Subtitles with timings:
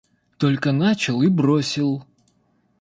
[0.39, 2.03] Только начал и бросил.